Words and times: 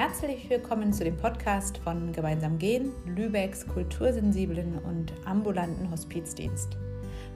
Herzlich 0.00 0.48
willkommen 0.48 0.94
zu 0.94 1.04
dem 1.04 1.18
Podcast 1.18 1.76
von 1.76 2.10
Gemeinsam 2.12 2.58
Gehen, 2.58 2.90
Lübecks 3.04 3.68
kultursensiblen 3.68 4.78
und 4.78 5.12
ambulanten 5.26 5.90
Hospizdienst. 5.90 6.78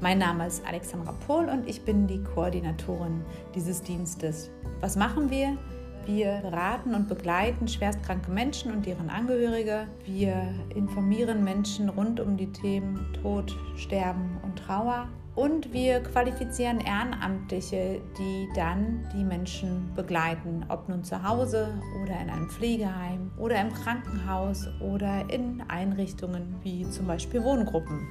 Mein 0.00 0.16
Name 0.16 0.46
ist 0.46 0.66
Alexandra 0.66 1.12
Pohl 1.26 1.50
und 1.50 1.68
ich 1.68 1.82
bin 1.82 2.06
die 2.06 2.22
Koordinatorin 2.22 3.22
dieses 3.54 3.82
Dienstes. 3.82 4.50
Was 4.80 4.96
machen 4.96 5.28
wir? 5.28 5.58
Wir 6.06 6.38
beraten 6.40 6.94
und 6.94 7.06
begleiten 7.06 7.68
schwerstkranke 7.68 8.30
Menschen 8.30 8.72
und 8.72 8.86
deren 8.86 9.10
Angehörige. 9.10 9.86
Wir 10.06 10.54
informieren 10.74 11.44
Menschen 11.44 11.90
rund 11.90 12.18
um 12.18 12.38
die 12.38 12.50
Themen 12.50 13.06
Tod, 13.20 13.54
Sterben 13.76 14.38
und 14.42 14.58
Trauer 14.58 15.10
und 15.34 15.72
wir 15.72 16.00
qualifizieren 16.00 16.80
Ehrenamtliche, 16.80 18.00
die 18.18 18.48
dann 18.54 19.08
die 19.12 19.24
Menschen 19.24 19.92
begleiten, 19.96 20.64
ob 20.68 20.88
nun 20.88 21.02
zu 21.02 21.22
Hause 21.22 21.74
oder 22.02 22.20
in 22.20 22.30
einem 22.30 22.48
Pflegeheim 22.48 23.32
oder 23.36 23.60
im 23.60 23.72
Krankenhaus 23.72 24.68
oder 24.80 25.28
in 25.30 25.62
Einrichtungen 25.68 26.54
wie 26.62 26.88
zum 26.88 27.06
Beispiel 27.06 27.42
Wohngruppen. 27.42 28.06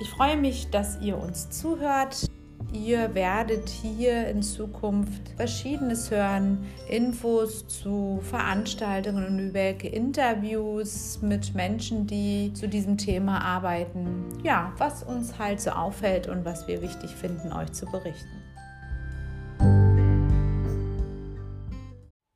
Ich 0.00 0.08
freue 0.10 0.36
mich, 0.36 0.70
dass 0.70 1.00
ihr 1.00 1.18
uns 1.18 1.50
zuhört. 1.50 2.26
Ihr 2.70 3.14
werdet 3.14 3.68
hier 3.68 4.28
in 4.28 4.42
Zukunft 4.42 5.30
Verschiedenes 5.36 6.10
hören, 6.10 6.66
Infos 6.88 7.66
zu 7.66 8.20
Veranstaltungen 8.22 9.26
in 9.26 9.38
Lübeck, 9.38 9.84
Interviews 9.84 11.20
mit 11.22 11.54
Menschen, 11.54 12.06
die 12.06 12.52
zu 12.54 12.68
diesem 12.68 12.96
Thema 12.98 13.40
arbeiten. 13.42 14.26
Ja, 14.42 14.72
was 14.78 15.02
uns 15.02 15.38
halt 15.38 15.60
so 15.60 15.70
auffällt 15.70 16.28
und 16.28 16.44
was 16.44 16.68
wir 16.68 16.80
wichtig 16.82 17.10
finden, 17.10 17.52
euch 17.52 17.72
zu 17.72 17.86
berichten. 17.86 18.42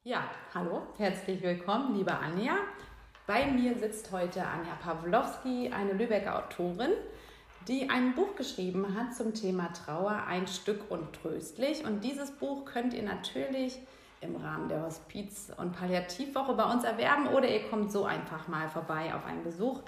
Ja, 0.05 0.25
hallo, 0.55 0.83
herzlich 0.99 1.43
willkommen, 1.43 1.95
liebe 1.97 2.17
Anja. 2.17 2.55
Bei 3.27 3.47
mir 3.51 3.77
sitzt 3.77 4.13
heute 4.13 4.45
Anja 4.47 4.75
Pawlowski, 4.83 5.71
eine 5.73 5.93
Lübecker 5.93 6.45
Autorin 6.45 6.93
die 7.69 7.91
ein 7.91 8.15
Buch 8.15 8.37
geschrieben 8.37 8.95
hat 8.97 9.15
zum 9.15 9.35
Thema 9.35 9.73
Trauer, 9.73 10.25
ein 10.29 10.47
Stück 10.47 10.91
untröstlich. 10.91 11.85
Und 11.85 12.05
dieses 12.05 12.31
Buch 12.31 12.65
könnt 12.65 12.95
ihr 12.95 13.03
natürlich 13.03 13.79
im 14.21 14.37
Rahmen 14.37 14.69
der 14.69 14.83
Hospiz- 14.83 15.53
und 15.57 15.73
Palliativwoche 15.73 16.55
bei 16.55 16.65
uns 16.73 16.85
erwerben 16.85 17.29
oder 17.29 17.49
ihr 17.49 17.69
kommt 17.69 17.93
so 17.93 18.05
einfach 18.05 18.49
mal 18.49 18.69
vorbei 18.69 19.15
auf 19.15 19.27
einen 19.27 19.43
Besuch 19.43 19.81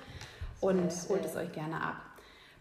und 0.61 0.91
holt 1.09 1.25
es 1.25 1.37
euch 1.37 1.53
gerne 1.53 1.81
ab. 1.81 1.97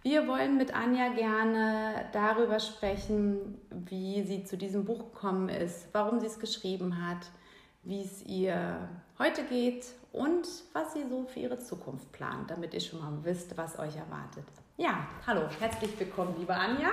Wir 0.03 0.27
wollen 0.27 0.57
mit 0.57 0.73
Anja 0.73 1.09
gerne 1.09 2.05
darüber 2.13 2.59
sprechen, 2.59 3.59
wie 3.71 4.23
sie 4.23 4.43
zu 4.43 4.55
diesem 4.55 4.85
Buch 4.85 5.11
gekommen 5.11 5.49
ist, 5.49 5.87
warum 5.91 6.19
sie 6.19 6.27
es 6.27 6.39
geschrieben 6.39 7.05
hat, 7.05 7.29
wie 7.83 8.01
es 8.01 8.23
ihr 8.25 8.87
heute 9.19 9.43
geht 9.43 9.87
und 10.13 10.47
was 10.73 10.93
sie 10.93 11.03
so 11.09 11.25
für 11.25 11.39
ihre 11.39 11.59
Zukunft 11.59 12.11
plant, 12.11 12.51
damit 12.51 12.73
ihr 12.73 12.79
schon 12.79 12.99
mal 12.99 13.23
wisst, 13.23 13.57
was 13.57 13.79
euch 13.79 13.95
erwartet. 13.95 14.45
Ja, 14.79 15.07
hallo, 15.25 15.49
herzlich 15.59 15.99
willkommen, 15.99 16.35
liebe 16.37 16.53
Anja. 16.53 16.89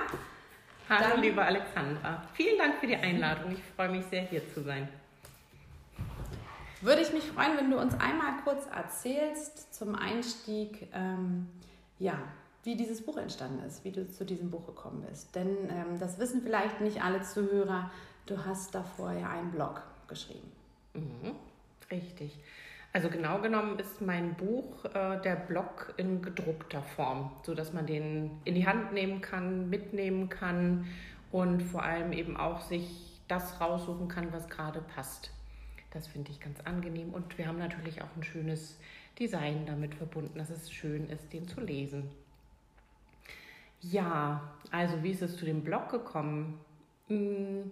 Hallo, 0.89 1.07
Dann, 1.07 1.21
liebe 1.21 1.39
Alexandra. 1.39 2.23
Vielen 2.33 2.57
Dank 2.57 2.79
für 2.79 2.87
die 2.87 2.95
Einladung. 2.95 3.51
Ich 3.51 3.61
freue 3.75 3.89
mich 3.89 4.03
sehr, 4.07 4.23
hier 4.23 4.41
zu 4.55 4.63
sein. 4.63 4.89
Würde 6.81 7.03
ich 7.03 7.13
mich 7.13 7.25
freuen, 7.25 7.55
wenn 7.57 7.69
du 7.69 7.77
uns 7.77 7.93
einmal 7.99 8.41
kurz 8.43 8.65
erzählst 8.75 9.71
zum 9.71 9.93
Einstieg, 9.93 10.87
ähm, 10.93 11.47
ja, 11.99 12.17
wie 12.63 12.75
dieses 12.75 13.05
Buch 13.05 13.17
entstanden 13.17 13.63
ist, 13.63 13.83
wie 13.83 13.91
du 13.91 14.09
zu 14.09 14.25
diesem 14.25 14.49
Buch 14.49 14.65
gekommen 14.65 15.05
bist. 15.07 15.35
Denn 15.35 15.69
ähm, 15.69 15.99
das 15.99 16.17
wissen 16.17 16.41
vielleicht 16.41 16.81
nicht 16.81 17.03
alle 17.03 17.21
Zuhörer. 17.21 17.91
Du 18.25 18.43
hast 18.45 18.73
davor 18.73 19.11
ja 19.11 19.29
einen 19.29 19.51
Blog 19.51 19.83
geschrieben. 20.07 20.51
Mhm, 20.95 21.35
richtig. 21.91 22.35
Also 22.95 23.09
genau 23.09 23.39
genommen 23.41 23.77
ist 23.77 23.99
mein 23.99 24.35
Buch 24.35 24.85
äh, 24.85 25.19
der 25.21 25.35
Blog 25.35 25.93
in 25.97 26.21
gedruckter 26.21 26.81
Form, 26.81 27.29
sodass 27.43 27.73
man 27.73 27.85
den 27.85 28.39
in 28.45 28.55
die 28.55 28.65
Hand 28.65 28.93
nehmen 28.93 29.19
kann, 29.19 29.69
mitnehmen 29.69 30.29
kann 30.29 30.87
und 31.29 31.61
vor 31.61 31.83
allem 31.83 32.13
eben 32.13 32.37
auch 32.37 32.61
sich 32.61 33.19
das 33.27 33.59
raussuchen 33.59 34.07
kann, 34.07 34.31
was 34.31 34.47
gerade 34.47 34.79
passt. 34.79 35.31
Das 35.91 36.07
finde 36.07 36.31
ich 36.31 36.39
ganz 36.39 36.61
angenehm 36.61 37.13
und 37.13 37.37
wir 37.37 37.47
haben 37.47 37.57
natürlich 37.57 38.01
auch 38.01 38.15
ein 38.15 38.23
schönes 38.23 38.79
Design 39.19 39.65
damit 39.65 39.93
verbunden, 39.93 40.37
dass 40.37 40.49
es 40.49 40.71
schön 40.71 41.09
ist, 41.09 41.33
den 41.33 41.49
zu 41.49 41.59
lesen. 41.59 42.09
Ja, 43.81 44.53
also 44.71 45.03
wie 45.03 45.11
ist 45.11 45.21
es 45.21 45.35
zu 45.35 45.43
dem 45.43 45.65
Blog 45.65 45.89
gekommen? 45.89 46.61
Hm, 47.09 47.71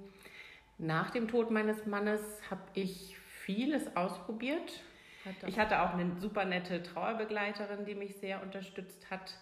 nach 0.80 1.12
dem 1.12 1.30
Tod 1.30 1.50
meines 1.50 1.86
Mannes 1.86 2.20
habe 2.50 2.64
ich 2.74 3.16
vieles 3.46 3.96
ausprobiert, 3.96 4.84
ich 5.48 5.60
hatte 5.60 5.82
auch 5.82 5.94
eine 5.94 6.12
super 6.20 6.46
nette 6.46 6.84
Trauerbegleiterin, 6.84 7.86
die 7.86 7.96
mich 7.96 8.16
sehr 8.16 8.42
unterstützt 8.42 9.10
hat. 9.10 9.34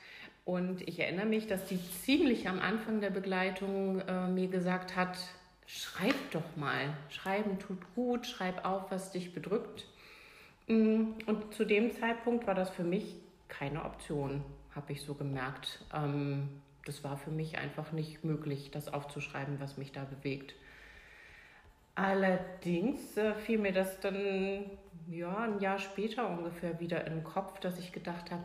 Und 0.46 0.88
ich 0.88 1.00
erinnere 1.00 1.26
mich, 1.26 1.48
dass 1.48 1.66
die 1.66 1.80
ziemlich 2.04 2.48
am 2.50 2.60
Anfang 2.60 3.02
der 3.02 3.12
Begleitung 3.12 4.02
äh, 4.02 4.28
mir 4.28 4.48
gesagt 4.48 4.96
hat, 4.96 5.18
schreib 5.66 6.16
doch 6.32 6.56
mal. 6.56 6.94
Schreiben 7.10 7.60
tut 7.60 7.80
gut, 7.96 8.26
schreib 8.26 8.66
auf, 8.66 8.92
was 8.92 9.12
dich 9.12 9.34
bedrückt. 9.34 9.86
Mm, 10.68 11.12
und 11.26 11.54
zu 11.54 11.66
dem 11.66 11.92
Zeitpunkt 11.92 12.48
war 12.48 12.56
das 12.56 12.70
für 12.70 12.84
mich 12.84 13.16
keine 13.48 13.86
Option, 13.86 14.44
habe 14.74 14.94
ich 14.94 15.02
so 15.02 15.14
gemerkt. 15.14 15.84
Ähm, 15.94 16.50
das 16.86 17.04
war 17.04 17.18
für 17.18 17.32
mich 17.32 17.58
einfach 17.58 17.92
nicht 17.92 18.24
möglich, 18.24 18.72
das 18.72 18.92
aufzuschreiben, 18.92 19.60
was 19.60 19.78
mich 19.78 19.92
da 19.92 20.04
bewegt. 20.06 20.56
Allerdings 21.96 23.18
äh, 23.18 23.34
fiel 23.36 23.60
mir 23.60 23.74
das 23.74 24.00
dann 24.00 24.66
ja, 25.10 25.36
ein 25.38 25.60
Jahr 25.60 25.80
später 25.80 26.30
ungefähr 26.30 26.80
wieder 26.80 27.06
in 27.06 27.16
den 27.16 27.24
Kopf, 27.24 27.60
dass 27.60 27.78
ich 27.80 27.92
gedacht 27.92 28.32
habe, 28.32 28.44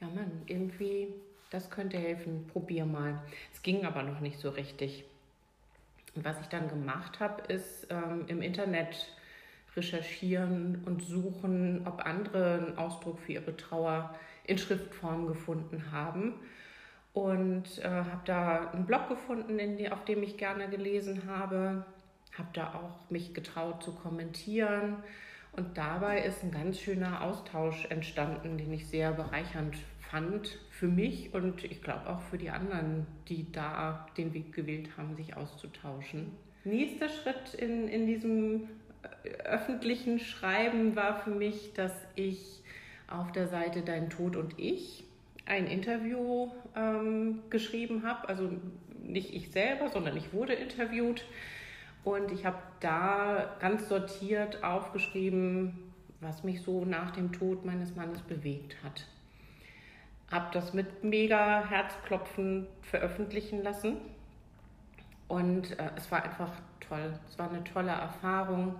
ja 0.00 0.08
Mann, 0.08 0.42
irgendwie, 0.46 1.08
das 1.50 1.70
könnte 1.70 1.96
helfen, 1.96 2.46
probier 2.52 2.84
mal. 2.84 3.22
Es 3.52 3.62
ging 3.62 3.86
aber 3.86 4.02
noch 4.02 4.20
nicht 4.20 4.38
so 4.38 4.50
richtig. 4.50 5.04
Und 6.14 6.24
was 6.24 6.40
ich 6.40 6.48
dann 6.48 6.68
gemacht 6.68 7.20
habe, 7.20 7.52
ist 7.52 7.86
ähm, 7.90 8.24
im 8.26 8.42
Internet 8.42 9.12
recherchieren 9.76 10.82
und 10.86 11.02
suchen, 11.02 11.86
ob 11.86 12.04
andere 12.04 12.66
einen 12.66 12.78
Ausdruck 12.78 13.20
für 13.20 13.32
ihre 13.32 13.56
Trauer 13.56 14.14
in 14.44 14.58
Schriftform 14.58 15.28
gefunden 15.28 15.92
haben. 15.92 16.34
Und 17.12 17.78
äh, 17.78 17.88
habe 17.88 18.22
da 18.24 18.70
einen 18.70 18.86
Blog 18.86 19.08
gefunden, 19.08 19.76
die, 19.76 19.90
auf 19.90 20.04
dem 20.04 20.22
ich 20.22 20.36
gerne 20.36 20.68
gelesen 20.68 21.22
habe, 21.26 21.84
habe 22.38 22.48
da 22.52 22.74
auch 22.74 23.10
mich 23.10 23.34
getraut 23.34 23.82
zu 23.82 23.92
kommentieren. 23.92 24.96
Und 25.52 25.76
dabei 25.76 26.22
ist 26.22 26.42
ein 26.44 26.52
ganz 26.52 26.78
schöner 26.78 27.22
Austausch 27.22 27.86
entstanden, 27.86 28.58
den 28.58 28.72
ich 28.72 28.86
sehr 28.86 29.12
bereichernd 29.12 29.76
fand 30.10 30.58
für 30.70 30.88
mich 30.88 31.34
und 31.34 31.64
ich 31.64 31.82
glaube 31.82 32.08
auch 32.08 32.20
für 32.20 32.38
die 32.38 32.50
anderen, 32.50 33.06
die 33.28 33.50
da 33.52 34.06
den 34.16 34.32
Weg 34.32 34.52
gewählt 34.52 34.90
haben, 34.96 35.16
sich 35.16 35.36
auszutauschen. 35.36 36.32
Nächster 36.64 37.08
Schritt 37.08 37.54
in, 37.54 37.88
in 37.88 38.06
diesem 38.06 38.68
äh, 39.24 39.30
öffentlichen 39.44 40.18
Schreiben 40.18 40.96
war 40.96 41.20
für 41.20 41.30
mich, 41.30 41.72
dass 41.74 41.92
ich 42.14 42.62
auf 43.08 43.32
der 43.32 43.48
Seite 43.48 43.82
Dein 43.82 44.10
Tod 44.10 44.36
und 44.36 44.58
ich 44.58 45.04
ein 45.46 45.66
Interview 45.66 46.50
ähm, 46.76 47.40
geschrieben 47.50 48.02
habe. 48.04 48.28
Also 48.28 48.50
nicht 49.02 49.34
ich 49.34 49.50
selber, 49.50 49.88
sondern 49.88 50.16
ich 50.16 50.32
wurde 50.32 50.52
interviewt 50.52 51.24
und 52.04 52.32
ich 52.32 52.46
habe 52.46 52.58
da 52.80 53.56
ganz 53.60 53.88
sortiert 53.88 54.62
aufgeschrieben, 54.62 55.92
was 56.20 56.44
mich 56.44 56.62
so 56.62 56.84
nach 56.84 57.10
dem 57.12 57.32
Tod 57.32 57.64
meines 57.64 57.94
Mannes 57.94 58.20
bewegt 58.22 58.76
hat. 58.82 59.06
Habe 60.30 60.46
das 60.52 60.74
mit 60.74 61.04
mega 61.04 61.64
Herzklopfen 61.68 62.66
veröffentlichen 62.82 63.62
lassen. 63.62 63.96
Und 65.26 65.78
äh, 65.78 65.90
es 65.96 66.10
war 66.10 66.22
einfach 66.22 66.50
toll. 66.80 67.14
Es 67.28 67.38
war 67.38 67.50
eine 67.50 67.64
tolle 67.64 67.92
Erfahrung. 67.92 68.76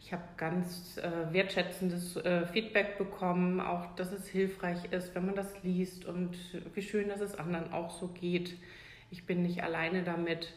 Ich 0.00 0.12
habe 0.12 0.22
ganz 0.36 0.98
äh, 0.98 1.32
wertschätzendes 1.32 2.16
äh, 2.16 2.46
Feedback 2.46 2.98
bekommen, 2.98 3.60
auch 3.60 3.94
dass 3.94 4.10
es 4.12 4.26
hilfreich 4.26 4.90
ist, 4.90 5.14
wenn 5.14 5.26
man 5.26 5.36
das 5.36 5.62
liest 5.62 6.04
und 6.04 6.36
wie 6.74 6.82
schön, 6.82 7.08
dass 7.08 7.20
es 7.20 7.38
anderen 7.38 7.72
auch 7.72 7.90
so 7.90 8.08
geht. 8.08 8.56
Ich 9.10 9.26
bin 9.26 9.42
nicht 9.42 9.62
alleine 9.62 10.02
damit 10.02 10.52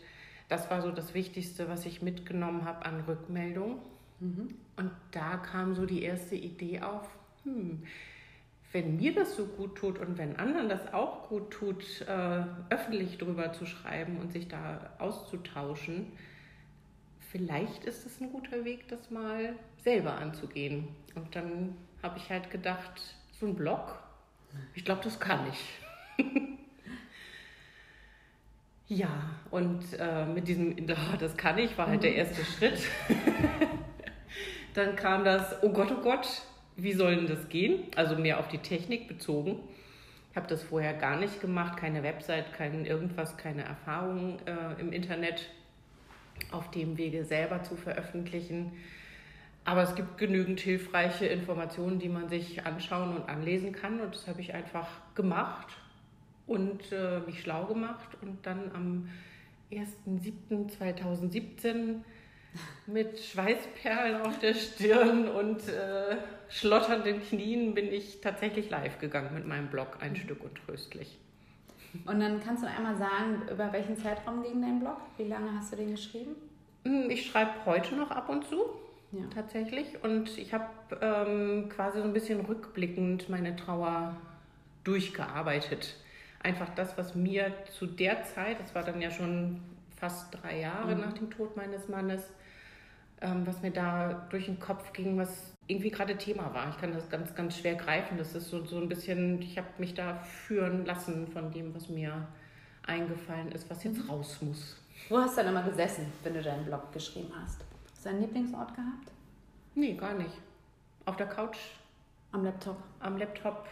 das 0.47 0.69
war 0.69 0.81
so 0.81 0.92
das 0.92 1.13
Wichtigste, 1.13 1.69
was 1.69 1.86
ich 1.86 2.01
mitgenommen 2.01 2.65
habe 2.65 2.86
an 2.86 3.01
Rückmeldung. 3.01 3.80
Mhm. 4.19 4.50
Und 4.77 4.92
da 5.12 5.38
kam 5.38 5.75
so 5.75 5.86
die 5.86 6.03
erste 6.03 6.36
Idee 6.36 6.81
auf, 6.81 7.07
hm, 7.44 7.83
wenn 8.71 8.97
mir 8.97 9.15
das 9.15 9.38
so 9.38 9.45
gut 9.45 9.75
tut 9.75 10.00
und 10.00 10.18
wenn 10.18 10.36
anderen 10.36 10.68
das 10.68 10.94
auch 10.94 11.30
gut 11.30 11.51
tut, 11.51 12.01
äh, 12.01 12.44
öffentlich 12.69 13.18
drüber 13.18 13.53
zu 13.53 13.65
schreiben 13.65 14.18
und 14.18 14.33
sich 14.33 14.50
da 14.50 14.92
auszutauschen, 15.00 16.12
vielleicht 17.31 17.86
ist 17.86 18.06
es 18.06 18.19
ein 18.19 18.31
guter 18.31 18.65
Weg, 18.65 18.88
das 18.89 19.09
mal 19.09 19.56
selber 19.77 20.15
anzugehen. 20.15 20.89
Und 21.15 21.36
dann 21.36 21.75
habe 22.03 22.18
ich 22.18 22.30
halt 22.30 22.51
gedacht, 22.51 23.01
so 23.39 23.48
ein 23.48 23.56
Blog, 23.56 23.98
ich 24.74 24.83
glaube, 24.83 25.01
das 25.03 25.19
kann 25.19 25.48
ich. 25.48 26.25
Ja, 28.88 29.32
und 29.50 29.84
äh, 29.98 30.26
mit 30.26 30.48
diesem, 30.48 30.76
oh, 30.90 31.18
das 31.20 31.36
kann 31.36 31.58
ich, 31.58 31.78
war 31.78 31.88
halt 31.88 32.04
der 32.04 32.12
mhm. 32.12 32.18
erste 32.18 32.46
Schritt. 32.46 32.80
Dann 34.74 34.96
kam 34.96 35.24
das, 35.24 35.64
oh 35.64 35.70
Gott, 35.70 35.92
oh 35.92 36.02
Gott, 36.02 36.28
wie 36.76 36.94
soll 36.94 37.16
denn 37.16 37.28
das 37.28 37.50
gehen? 37.50 37.84
Also 37.96 38.16
mehr 38.16 38.40
auf 38.40 38.48
die 38.50 38.58
Technik 38.58 39.08
bezogen. 39.08 39.60
Ich 40.30 40.36
habe 40.36 40.48
das 40.48 40.64
vorher 40.64 40.94
gar 40.94 41.18
nicht 41.18 41.40
gemacht, 41.40 41.78
keine 41.78 42.04
Website, 42.04 42.52
kein 42.54 42.86
irgendwas, 42.86 43.38
keine 43.38 43.64
Erfahrung 43.64 44.38
äh, 44.46 44.80
im 44.82 44.92
Internet 44.92 45.50
auf 46.52 46.70
dem 46.72 46.98
Wege 46.98 47.24
selber 47.24 47.64
zu 47.64 47.78
veröffentlichen. 47.78 48.74
Aber 49.64 49.82
es 49.82 49.96
gibt 49.96 50.18
genügend 50.18 50.60
hilfreiche 50.60 51.26
Informationen, 51.26 51.98
die 52.00 52.10
man 52.10 52.28
sich 52.28 52.66
anschauen 52.66 53.16
und 53.16 53.30
anlesen 53.30 53.72
kann. 53.72 54.02
Und 54.02 54.14
das 54.14 54.28
habe 54.28 54.42
ich 54.42 54.54
einfach 54.54 54.88
gemacht 55.16 55.70
und 56.47 56.92
äh, 56.92 57.19
mich 57.25 57.42
schlau 57.42 57.65
gemacht. 57.65 58.09
Und 58.21 58.45
dann 58.45 58.71
am 58.74 59.09
1.7.2017 59.71 62.01
mit 62.88 63.19
Schweißperlen 63.19 64.21
auf 64.21 64.39
der 64.39 64.53
Stirn 64.53 65.27
und 65.27 65.68
äh, 65.68 66.15
schlotternden 66.50 67.21
Knien 67.21 67.74
bin 67.74 67.92
ich 67.92 68.21
tatsächlich 68.21 68.69
live 68.69 69.00
gegangen 69.00 69.33
mit 69.33 69.45
meinem 69.45 69.68
Blog 69.68 69.97
Ein 70.00 70.15
Stück 70.15 70.44
und 70.44 70.56
tröstlich. 70.65 71.18
Und 72.06 72.19
dann 72.19 72.44
kannst 72.44 72.63
du 72.63 72.68
einmal 72.68 72.98
sagen, 72.98 73.44
über 73.51 73.71
welchen 73.71 73.98
Zeitraum 73.98 74.44
ging 74.44 74.62
dein 74.62 74.80
Blog? 74.80 74.98
Wie 75.18 75.24
lange 75.24 75.57
hast 75.57 75.71
du 75.71 75.77
den 75.77 75.91
geschrieben? 75.91 76.36
Hm, 76.83 77.09
ich 77.09 77.25
schreibe 77.25 77.51
heute 77.65 77.95
noch 77.95 78.12
ab 78.12 78.30
und 78.30 78.45
zu, 78.45 78.57
ja. 79.12 79.24
tatsächlich. 79.33 80.03
Und 80.03 80.38
ich 80.38 80.53
habe 80.53 80.68
ähm, 81.01 81.69
quasi 81.69 82.00
so 82.00 82.03
ein 82.03 82.13
bisschen 82.13 82.41
rückblickend 82.41 83.30
meine 83.30 83.56
Trauer 83.56 84.15
durchgearbeitet. 84.83 85.95
Einfach 86.45 86.69
das, 86.75 86.95
was 86.95 87.15
mir 87.15 87.51
zu 87.75 87.88
der 87.88 88.24
Zeit, 88.24 88.59
das 88.59 88.75
war 88.75 88.83
dann 88.83 89.01
ja 89.01 89.09
schon 89.09 89.59
fast 89.97 90.27
drei 90.31 90.59
Jahre 90.59 90.94
mhm. 90.94 91.01
nach 91.01 91.13
dem 91.13 91.31
Tod 91.31 91.57
meines 91.57 91.88
Mannes, 91.88 92.21
ähm, 93.19 93.47
was 93.47 93.63
mir 93.63 93.71
da 93.71 94.27
durch 94.30 94.45
den 94.45 94.59
Kopf 94.59 94.94
ging, 94.94 95.18
was 95.18 95.56
irgendwie 95.65 95.89
gerade 95.89 96.15
Thema 96.15 96.53
war. 96.53 96.69
Ich 96.69 96.77
kann 96.77 96.94
das 96.94 97.09
ganz, 97.09 97.33
ganz 97.33 97.57
schwer 97.57 97.74
greifen. 97.74 98.19
Das 98.19 98.36
ist 98.36 98.47
so, 98.47 98.63
so 98.63 98.77
ein 98.77 98.88
bisschen, 98.88 99.42
ich 99.42 99.57
habe 99.57 99.69
mich 99.80 99.95
da 99.95 100.18
führen 100.18 100.86
lassen 100.86 101.27
von 101.30 101.51
dem, 101.51 101.74
was 101.74 101.89
mir 101.89 102.27
eingefallen 102.86 103.51
ist, 103.51 103.68
was 103.71 103.83
jetzt 103.83 104.03
mhm. 104.03 104.12
raus 104.12 104.38
muss. 104.41 104.77
Wo 105.09 105.18
hast 105.18 105.39
du 105.39 105.41
dann 105.41 105.51
immer 105.51 105.63
gesessen, 105.63 106.13
wenn 106.21 106.36
du 106.36 106.44
deinen 106.44 106.65
Blog 106.65 106.91
geschrieben 106.94 107.31
hast? 107.41 107.65
Hast 107.91 108.06
du 108.06 108.09
einen 108.09 108.21
Lieblingsort 108.21 108.75
gehabt? 108.75 109.09
Nee, 109.74 109.95
gar 109.95 110.13
nicht. 110.13 110.38
Auf 111.06 111.15
der 111.15 111.25
Couch. 111.25 111.57
Am 112.36 112.44
Laptop? 112.44 112.76
Am 113.00 113.18
Laptop. 113.18 113.66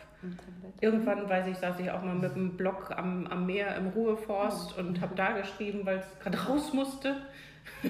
Irgendwann, 0.79 1.27
weiß 1.27 1.47
ich, 1.47 1.57
saß 1.57 1.81
ich 1.81 1.91
auch 1.91 2.01
mal 2.01 2.15
mit 2.15 2.33
dem 2.33 2.55
Blog 2.55 2.91
am, 2.95 3.27
am 3.27 3.45
Meer 3.45 3.75
im 3.75 3.87
Ruheforst 3.89 4.75
oh. 4.77 4.79
und 4.79 5.01
habe 5.01 5.15
da 5.15 5.33
geschrieben, 5.33 5.85
weil 5.85 5.97
es 5.97 6.19
gerade 6.21 6.37
raus 6.45 6.71
musste. 6.71 7.17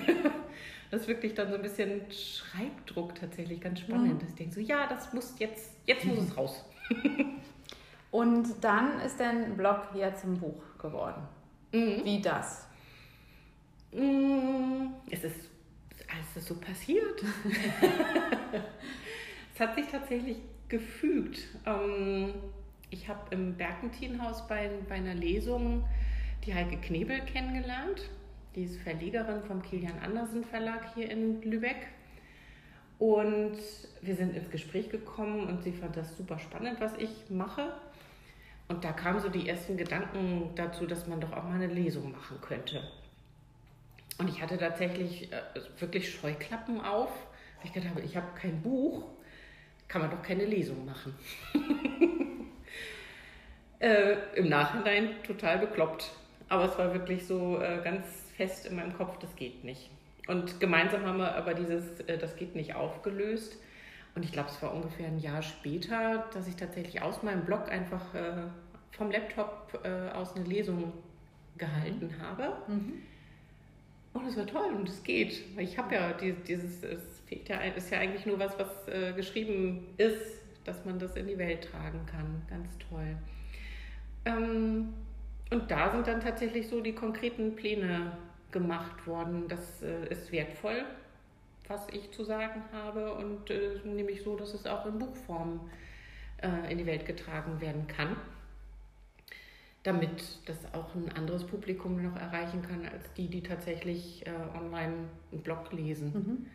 das 0.89 1.01
ist 1.01 1.07
wirklich 1.07 1.35
dann 1.35 1.49
so 1.49 1.55
ein 1.57 1.61
bisschen 1.61 2.11
Schreibdruck 2.11 3.13
tatsächlich 3.13 3.61
ganz 3.61 3.81
spannend. 3.81 4.23
Mhm. 4.23 4.27
Ich 4.27 4.33
denke 4.33 4.55
so, 4.55 4.61
ja, 4.61 4.87
das 4.87 5.13
muss 5.13 5.35
jetzt, 5.37 5.75
jetzt 5.85 6.05
muss 6.05 6.17
es 6.17 6.35
raus. 6.37 6.65
und 8.09 8.47
dann 8.63 8.99
ist 9.01 9.19
dein 9.19 9.55
Blog 9.55 9.89
ja 9.93 10.15
zum 10.15 10.39
Buch 10.39 10.63
geworden. 10.79 11.21
Mhm. 11.71 12.01
Wie 12.03 12.19
das? 12.19 12.67
Mm, 13.91 14.87
es 15.11 15.23
ist 15.23 15.51
alles 16.11 16.47
so 16.47 16.55
passiert. 16.55 17.21
es 19.53 19.59
hat 19.59 19.75
sich 19.75 19.85
tatsächlich 19.85 20.37
gefügt. 20.73 21.37
Ähm, 21.67 22.33
ich 22.89 23.07
habe 23.07 23.21
im 23.29 23.55
Bergentienhaus 23.55 24.47
bei, 24.47 24.71
bei 24.89 24.95
einer 24.95 25.13
Lesung 25.13 25.83
die 26.45 26.53
Heike 26.53 26.77
Knebel 26.77 27.21
kennengelernt. 27.21 28.09
Die 28.55 28.63
ist 28.63 28.81
Verlegerin 28.81 29.43
vom 29.43 29.61
Kilian 29.61 29.99
Andersen 29.99 30.43
Verlag 30.43 30.95
hier 30.95 31.11
in 31.11 31.43
Lübeck. 31.43 31.87
Und 32.97 33.57
wir 34.01 34.15
sind 34.15 34.35
ins 34.35 34.49
Gespräch 34.49 34.89
gekommen 34.89 35.47
und 35.47 35.63
sie 35.63 35.73
fand 35.73 35.95
das 35.95 36.17
super 36.17 36.39
spannend, 36.39 36.81
was 36.81 36.97
ich 36.97 37.29
mache. 37.29 37.73
Und 38.67 38.83
da 38.83 38.93
kamen 38.93 39.19
so 39.19 39.29
die 39.29 39.47
ersten 39.47 39.77
Gedanken 39.77 40.49
dazu, 40.55 40.87
dass 40.87 41.05
man 41.05 41.21
doch 41.21 41.33
auch 41.33 41.43
mal 41.43 41.55
eine 41.55 41.67
Lesung 41.67 42.11
machen 42.11 42.41
könnte. 42.41 42.81
Und 44.17 44.27
ich 44.27 44.41
hatte 44.41 44.57
tatsächlich 44.57 45.31
äh, 45.31 45.41
wirklich 45.79 46.11
Scheuklappen 46.11 46.81
auf. 46.81 47.11
Ich 47.63 47.73
gedacht 47.73 47.91
habe, 47.91 48.01
ich 48.01 48.15
habe 48.17 48.27
kein 48.35 48.61
Buch, 48.61 49.03
kann 49.93 50.01
man 50.01 50.09
doch 50.09 50.23
keine 50.23 50.45
Lesung 50.45 50.87
machen. 50.87 51.13
äh, 53.79 54.15
Im 54.33 54.49
Nachhinein 54.49 55.21
total 55.21 55.59
bekloppt. 55.59 56.09
Aber 56.49 56.65
es 56.65 56.75
war 56.79 56.91
wirklich 56.95 57.27
so 57.27 57.61
äh, 57.61 57.79
ganz 57.83 58.07
fest 58.35 58.65
in 58.65 58.75
meinem 58.75 58.97
Kopf, 58.97 59.19
das 59.19 59.35
geht 59.35 59.63
nicht. 59.63 59.91
Und 60.27 60.59
gemeinsam 60.59 61.05
haben 61.05 61.19
wir 61.19 61.35
aber 61.35 61.53
dieses 61.53 61.99
äh, 62.07 62.17
Das 62.17 62.35
geht 62.37 62.55
nicht 62.55 62.73
aufgelöst. 62.73 63.55
Und 64.15 64.25
ich 64.25 64.31
glaube, 64.31 64.49
es 64.49 64.59
war 64.63 64.73
ungefähr 64.73 65.05
ein 65.05 65.19
Jahr 65.19 65.43
später, 65.43 66.27
dass 66.33 66.47
ich 66.47 66.55
tatsächlich 66.55 67.03
aus 67.03 67.21
meinem 67.21 67.45
Blog 67.45 67.69
einfach 67.69 68.15
äh, 68.15 68.47
vom 68.93 69.11
Laptop 69.11 69.79
äh, 69.83 70.09
aus 70.09 70.35
eine 70.35 70.45
Lesung 70.45 70.91
gehalten 71.55 72.15
habe. 72.19 72.57
Mhm 72.67 73.03
und 74.13 74.27
es 74.27 74.37
war 74.37 74.45
toll 74.45 74.73
und 74.75 74.87
es 74.87 75.03
geht. 75.03 75.41
Ich 75.57 75.77
habe 75.77 75.95
ja 75.95 76.13
dieses, 76.13 76.83
es 76.83 77.19
fehlt 77.25 77.49
ja, 77.49 77.57
ist 77.61 77.91
ja 77.91 77.99
eigentlich 77.99 78.25
nur 78.25 78.39
was, 78.39 78.57
was 78.59 78.87
äh, 78.87 79.13
geschrieben 79.13 79.87
ist, 79.97 80.41
dass 80.65 80.85
man 80.85 80.99
das 80.99 81.15
in 81.15 81.27
die 81.27 81.37
Welt 81.37 81.69
tragen 81.71 82.05
kann. 82.05 82.41
Ganz 82.49 82.69
toll. 82.89 83.17
Ähm, 84.25 84.93
und 85.49 85.69
da 85.69 85.91
sind 85.91 86.07
dann 86.07 86.21
tatsächlich 86.21 86.67
so 86.67 86.81
die 86.81 86.93
konkreten 86.93 87.55
Pläne 87.55 88.17
gemacht 88.51 89.05
worden. 89.07 89.47
Das 89.47 89.81
äh, 89.81 90.07
ist 90.09 90.31
wertvoll, 90.31 90.85
was 91.67 91.87
ich 91.91 92.11
zu 92.11 92.23
sagen 92.23 92.61
habe 92.71 93.13
und 93.15 93.49
äh, 93.49 93.79
nämlich 93.83 94.21
so, 94.21 94.35
dass 94.35 94.53
es 94.53 94.65
auch 94.67 94.85
in 94.85 94.99
Buchform 94.99 95.69
äh, 96.41 96.71
in 96.71 96.77
die 96.77 96.85
Welt 96.85 97.05
getragen 97.05 97.59
werden 97.59 97.87
kann 97.87 98.15
damit 99.83 100.23
das 100.45 100.57
auch 100.73 100.95
ein 100.95 101.11
anderes 101.15 101.43
Publikum 101.43 102.01
noch 102.01 102.15
erreichen 102.15 102.61
kann, 102.61 102.85
als 102.85 103.11
die, 103.17 103.27
die 103.27 103.43
tatsächlich 103.43 104.25
äh, 104.25 104.31
online 104.57 104.93
einen 105.31 105.41
Blog 105.43 105.71
lesen. 105.73 106.13
Mhm. 106.13 106.45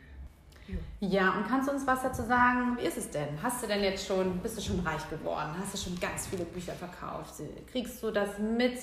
Ja, 1.01 1.33
und 1.33 1.49
kannst 1.49 1.69
du 1.69 1.73
uns 1.73 1.87
was 1.87 2.03
dazu 2.03 2.23
sagen? 2.23 2.77
Wie 2.79 2.87
ist 2.87 2.99
es 2.99 3.11
denn? 3.11 3.29
Hast 3.43 3.63
du 3.63 3.67
denn 3.67 3.83
jetzt 3.83 4.07
schon, 4.07 4.39
bist 4.39 4.59
du 4.59 4.63
schon 4.63 4.81
reich 4.81 5.09
geworden? 5.09 5.51
Hast 5.59 5.75
du 5.75 5.79
schon 5.79 5.99
ganz 5.99 6.27
viele 6.27 6.45
Bücher 6.45 6.73
verkauft? 6.73 7.35
Kriegst 7.73 8.03
du 8.03 8.11
das 8.11 8.39
mit? 8.39 8.79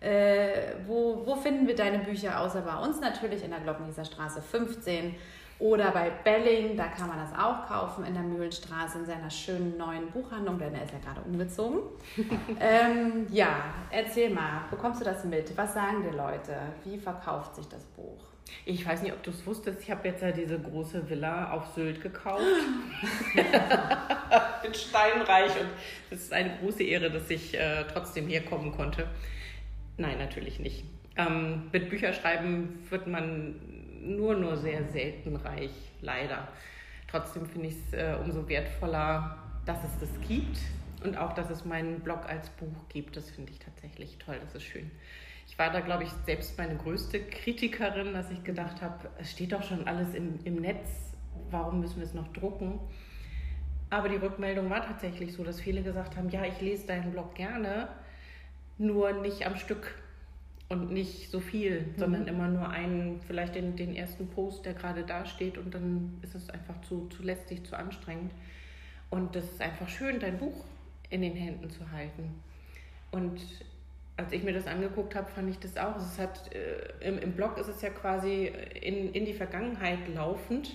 Äh, 0.00 0.74
wo, 0.86 1.22
wo 1.24 1.36
finden 1.36 1.68
wir 1.68 1.76
deine 1.76 2.00
Bücher 2.00 2.40
außer 2.40 2.62
bei 2.62 2.76
uns 2.76 3.00
natürlich 3.00 3.44
in 3.44 3.50
der 3.50 3.60
Glockenleser 3.60 4.04
Straße 4.04 4.42
15? 4.42 5.14
Oder 5.62 5.92
bei 5.92 6.10
Belling, 6.10 6.76
da 6.76 6.88
kann 6.88 7.06
man 7.06 7.18
das 7.18 7.32
auch 7.38 7.68
kaufen 7.68 8.04
in 8.04 8.14
der 8.14 8.24
Mühlenstraße 8.24 8.98
in 8.98 9.06
seiner 9.06 9.30
schönen 9.30 9.78
neuen 9.78 10.10
Buchhandlung, 10.10 10.58
denn 10.58 10.74
er 10.74 10.82
ist 10.82 10.92
ja 10.92 10.98
gerade 10.98 11.20
umgezogen. 11.20 11.82
ähm, 12.60 13.28
ja, 13.30 13.66
erzähl 13.88 14.30
mal, 14.30 14.64
bekommst 14.72 15.00
du 15.00 15.04
das 15.04 15.22
mit? 15.24 15.56
Was 15.56 15.74
sagen 15.74 16.02
dir 16.02 16.16
Leute? 16.16 16.56
Wie 16.82 16.98
verkauft 16.98 17.54
sich 17.54 17.68
das 17.68 17.84
Buch? 17.84 18.24
Ich 18.64 18.84
weiß 18.84 19.02
nicht, 19.02 19.12
ob 19.12 19.22
du 19.22 19.30
es 19.30 19.46
wusstest, 19.46 19.82
ich 19.82 19.90
habe 19.92 20.08
jetzt 20.08 20.20
ja 20.20 20.32
diese 20.32 20.58
große 20.58 21.08
Villa 21.08 21.52
auf 21.52 21.68
Sylt 21.76 22.02
gekauft. 22.02 22.42
Bin 24.62 24.74
steinreich 24.74 25.52
und 25.60 25.68
es 26.10 26.22
ist 26.22 26.32
eine 26.32 26.56
große 26.60 26.82
Ehre, 26.82 27.08
dass 27.08 27.30
ich 27.30 27.56
äh, 27.56 27.84
trotzdem 27.84 28.26
herkommen 28.26 28.72
konnte. 28.72 29.06
Nein, 29.96 30.18
natürlich 30.18 30.58
nicht. 30.58 30.82
Ähm, 31.16 31.68
mit 31.70 31.88
Bücherschreiben 31.88 32.84
wird 32.90 33.06
man 33.06 33.60
nur, 34.02 34.34
nur 34.34 34.56
sehr 34.56 34.84
selten 34.90 35.36
reich, 35.36 35.72
leider. 36.00 36.48
Trotzdem 37.08 37.46
finde 37.46 37.68
ich 37.68 37.74
es 37.74 37.92
äh, 37.92 38.16
umso 38.22 38.48
wertvoller, 38.48 39.38
dass 39.64 39.78
es 39.84 39.98
das 40.00 40.28
gibt 40.28 40.58
und 41.04 41.16
auch, 41.16 41.32
dass 41.34 41.50
es 41.50 41.64
meinen 41.64 42.00
Blog 42.00 42.26
als 42.26 42.48
Buch 42.50 42.88
gibt. 42.88 43.16
Das 43.16 43.30
finde 43.30 43.52
ich 43.52 43.58
tatsächlich 43.58 44.18
toll, 44.18 44.36
das 44.42 44.54
ist 44.54 44.64
schön. 44.64 44.90
Ich 45.46 45.58
war 45.58 45.70
da, 45.70 45.80
glaube 45.80 46.04
ich, 46.04 46.10
selbst 46.24 46.56
meine 46.56 46.76
größte 46.76 47.20
Kritikerin, 47.20 48.14
dass 48.14 48.30
ich 48.30 48.42
gedacht 48.44 48.80
habe, 48.80 49.10
es 49.18 49.30
steht 49.30 49.52
doch 49.52 49.62
schon 49.62 49.86
alles 49.86 50.14
im, 50.14 50.38
im 50.44 50.56
Netz, 50.56 50.88
warum 51.50 51.80
müssen 51.80 51.96
wir 51.98 52.04
es 52.04 52.14
noch 52.14 52.32
drucken? 52.32 52.80
Aber 53.90 54.08
die 54.08 54.16
Rückmeldung 54.16 54.70
war 54.70 54.82
tatsächlich 54.82 55.34
so, 55.34 55.44
dass 55.44 55.60
viele 55.60 55.82
gesagt 55.82 56.16
haben, 56.16 56.30
ja, 56.30 56.44
ich 56.46 56.58
lese 56.60 56.86
deinen 56.86 57.12
Blog 57.12 57.34
gerne, 57.34 57.88
nur 58.78 59.12
nicht 59.12 59.46
am 59.46 59.56
Stück 59.56 59.94
und 60.72 60.90
nicht 60.90 61.30
so 61.30 61.38
viel, 61.38 61.82
mhm. 61.82 61.98
sondern 61.98 62.26
immer 62.26 62.48
nur 62.48 62.68
einen, 62.68 63.20
vielleicht 63.20 63.54
den, 63.54 63.76
den 63.76 63.94
ersten 63.94 64.26
Post, 64.28 64.64
der 64.64 64.72
gerade 64.72 65.04
da 65.04 65.26
steht 65.26 65.58
und 65.58 65.74
dann 65.74 66.18
ist 66.22 66.34
es 66.34 66.48
einfach 66.50 66.80
zu, 66.80 67.08
zu 67.08 67.22
lästig, 67.22 67.64
zu 67.64 67.76
anstrengend. 67.76 68.32
Und 69.10 69.36
das 69.36 69.44
ist 69.44 69.60
einfach 69.60 69.88
schön, 69.88 70.18
dein 70.18 70.38
Buch 70.38 70.64
in 71.10 71.20
den 71.20 71.36
Händen 71.36 71.68
zu 71.68 71.90
halten. 71.90 72.42
Und 73.10 73.42
als 74.16 74.32
ich 74.32 74.42
mir 74.42 74.54
das 74.54 74.66
angeguckt 74.66 75.14
habe, 75.14 75.30
fand 75.30 75.50
ich 75.50 75.58
das 75.58 75.76
auch. 75.76 75.96
Es 75.96 76.18
hat, 76.18 76.54
äh, 76.54 77.06
im, 77.06 77.18
Im 77.18 77.32
Blog 77.32 77.58
ist 77.58 77.68
es 77.68 77.82
ja 77.82 77.90
quasi 77.90 78.50
in, 78.80 79.12
in 79.12 79.26
die 79.26 79.34
Vergangenheit 79.34 80.08
laufend. 80.14 80.74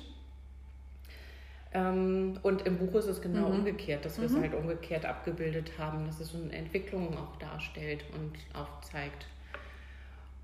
Ähm, 1.73 2.39
und 2.43 2.67
im 2.67 2.77
Buch 2.77 2.93
ist 2.95 3.07
es 3.07 3.21
genau 3.21 3.49
mhm. 3.49 3.59
umgekehrt, 3.59 4.05
dass 4.05 4.21
wir 4.21 4.29
mhm. 4.29 4.35
es 4.35 4.41
halt 4.41 4.53
umgekehrt 4.53 5.05
abgebildet 5.05 5.71
haben, 5.79 6.05
dass 6.05 6.19
es 6.19 6.29
so 6.29 6.37
eine 6.37 6.53
Entwicklung 6.53 7.17
auch 7.17 7.35
darstellt 7.37 8.05
und 8.13 8.33
aufzeigt. 8.53 9.25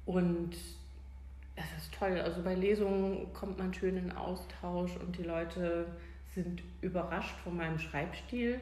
Und 0.06 0.56
es 1.56 1.66
ist 1.78 1.94
toll. 1.98 2.20
Also 2.20 2.42
bei 2.42 2.56
Lesungen 2.56 3.32
kommt 3.34 3.58
man 3.58 3.74
schön 3.74 3.98
in 3.98 4.12
Austausch 4.12 4.96
und 4.98 5.18
die 5.18 5.24
Leute 5.24 5.86
sind 6.34 6.64
überrascht 6.82 7.36
von 7.44 7.58
meinem 7.58 7.78
Schreibstil. 7.78 8.60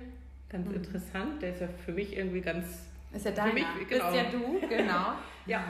Ganz 0.50 0.67
mhm. 0.67 0.75
interessant. 0.75 1.41
Der 1.41 1.51
ist 1.51 1.62
ja 1.62 1.67
für 1.86 1.93
mich 1.93 2.15
irgendwie 2.15 2.41
ganz. 2.41 2.88
Ist 3.13 3.25
ja 3.25 3.31
deiner. 3.31 3.53
Mich, 3.53 3.65
genau. 3.89 4.12
Bist 4.12 4.24
ja 4.24 4.29
du, 4.29 4.67
genau. 4.67 5.13
ja. 5.45 5.63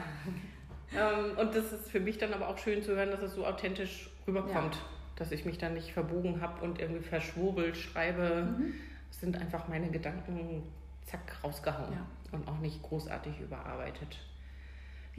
ähm, 0.96 1.38
und 1.38 1.56
das 1.56 1.72
ist 1.72 1.90
für 1.90 2.00
mich 2.00 2.18
dann 2.18 2.34
aber 2.34 2.48
auch 2.50 2.58
schön 2.58 2.82
zu 2.82 2.96
hören, 2.96 3.12
dass 3.12 3.22
es 3.22 3.36
so 3.36 3.46
authentisch 3.46 4.10
rüberkommt. 4.28 4.76
Ja. 4.76 4.82
Dass 5.16 5.32
ich 5.32 5.46
mich 5.46 5.60
dann 5.60 5.76
nicht 5.76 5.92
verbogen 5.92 6.42
habe 6.42 6.64
und 6.64 6.80
irgendwie 6.80 7.04
verschwurbelt 7.04 7.78
schreibe. 7.78 8.56
Mhm. 8.58 8.74
Es 9.12 9.20
sind 9.20 9.40
einfach 9.40 9.68
meine 9.68 9.92
Gedanken 9.92 10.64
zack 11.06 11.44
rausgehauen 11.44 11.94
ja. 11.94 12.06
und 12.32 12.48
auch 12.48 12.58
nicht 12.60 12.82
großartig 12.82 13.40
überarbeitet. 13.40 14.18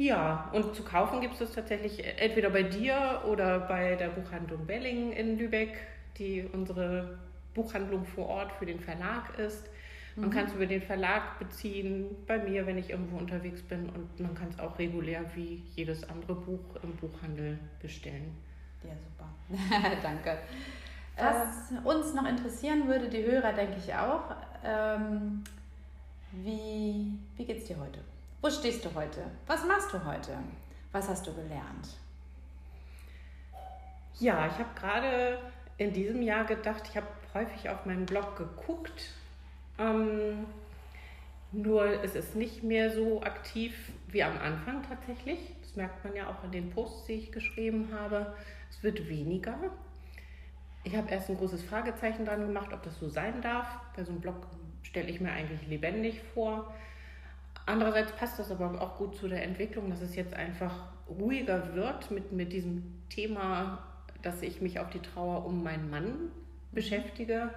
Ja, 0.02 0.50
und 0.52 0.74
zu 0.74 0.82
kaufen 0.82 1.20
gibt 1.20 1.34
es 1.34 1.38
das 1.38 1.52
tatsächlich 1.52 2.04
entweder 2.18 2.50
bei 2.50 2.64
dir 2.64 3.22
oder 3.28 3.60
bei 3.60 3.94
der 3.94 4.08
Buchhandlung 4.08 4.66
Belling 4.66 5.12
in 5.12 5.38
Lübeck, 5.38 5.78
die 6.18 6.44
unsere 6.52 7.20
Buchhandlung 7.54 8.04
vor 8.04 8.26
Ort 8.26 8.50
für 8.50 8.66
den 8.66 8.80
Verlag 8.80 9.38
ist. 9.38 9.70
Man 10.16 10.28
mhm. 10.28 10.32
kann 10.32 10.46
es 10.46 10.54
über 10.54 10.66
den 10.66 10.82
Verlag 10.82 11.38
beziehen, 11.38 12.16
bei 12.26 12.36
mir, 12.38 12.66
wenn 12.66 12.78
ich 12.78 12.90
irgendwo 12.90 13.16
unterwegs 13.16 13.62
bin. 13.62 13.88
Und 13.90 14.18
man 14.18 14.34
kann 14.34 14.48
es 14.48 14.58
auch 14.58 14.76
regulär 14.76 15.24
wie 15.36 15.62
jedes 15.76 16.02
andere 16.10 16.34
Buch 16.34 16.82
im 16.82 16.96
Buchhandel 16.96 17.60
bestellen. 17.80 18.36
Ja, 18.82 18.96
super. 19.04 19.28
Danke. 20.02 20.38
Was 21.16 21.70
äh, 21.70 21.86
uns 21.86 22.12
noch 22.12 22.28
interessieren 22.28 22.88
würde, 22.88 23.08
die 23.08 23.22
Hörer 23.22 23.52
denke 23.52 23.76
ich 23.78 23.94
auch, 23.94 24.34
ähm, 24.64 25.44
wie, 26.32 27.12
wie 27.36 27.52
es 27.52 27.66
dir 27.66 27.78
heute? 27.78 28.00
Wo 28.42 28.50
stehst 28.50 28.84
du 28.84 28.92
heute? 28.96 29.22
Was 29.46 29.64
machst 29.64 29.92
du 29.92 30.04
heute? 30.04 30.36
Was 30.90 31.08
hast 31.08 31.24
du 31.24 31.32
gelernt? 31.32 31.86
Ja, 34.18 34.48
ich 34.48 34.54
habe 34.54 34.74
gerade 34.74 35.38
in 35.78 35.92
diesem 35.92 36.22
Jahr 36.22 36.44
gedacht, 36.44 36.82
ich 36.90 36.96
habe 36.96 37.06
häufig 37.34 37.70
auf 37.70 37.86
meinen 37.86 38.04
Blog 38.04 38.36
geguckt. 38.36 39.10
Ähm, 39.78 40.44
nur 41.52 41.84
es 42.02 42.16
ist 42.16 42.34
nicht 42.34 42.64
mehr 42.64 42.90
so 42.90 43.22
aktiv 43.22 43.92
wie 44.08 44.24
am 44.24 44.36
Anfang 44.38 44.82
tatsächlich. 44.88 45.38
Das 45.60 45.76
merkt 45.76 46.04
man 46.04 46.16
ja 46.16 46.28
auch 46.28 46.42
in 46.42 46.50
den 46.50 46.70
Posts, 46.70 47.06
die 47.06 47.12
ich 47.12 47.30
geschrieben 47.30 47.90
habe. 47.96 48.34
Es 48.70 48.82
wird 48.82 49.08
weniger. 49.08 49.56
Ich 50.82 50.96
habe 50.96 51.08
erst 51.12 51.30
ein 51.30 51.36
großes 51.36 51.62
Fragezeichen 51.62 52.24
dran 52.24 52.40
gemacht, 52.40 52.72
ob 52.72 52.82
das 52.82 52.98
so 52.98 53.08
sein 53.08 53.40
darf. 53.40 53.68
Bei 53.96 54.02
so 54.02 54.10
einem 54.10 54.20
Blog 54.20 54.48
stelle 54.82 55.08
ich 55.08 55.20
mir 55.20 55.30
eigentlich 55.30 55.64
lebendig 55.68 56.20
vor. 56.34 56.74
Andererseits 57.66 58.12
passt 58.12 58.38
das 58.38 58.50
aber 58.50 58.80
auch 58.80 58.96
gut 58.96 59.16
zu 59.16 59.28
der 59.28 59.44
Entwicklung, 59.44 59.90
dass 59.90 60.00
es 60.00 60.16
jetzt 60.16 60.34
einfach 60.34 60.92
ruhiger 61.08 61.74
wird 61.74 62.10
mit, 62.10 62.32
mit 62.32 62.52
diesem 62.52 63.02
Thema, 63.08 63.86
dass 64.22 64.42
ich 64.42 64.60
mich 64.60 64.80
auf 64.80 64.90
die 64.90 65.00
Trauer 65.00 65.44
um 65.44 65.62
meinen 65.62 65.88
Mann 65.90 66.30
beschäftige. 66.72 67.50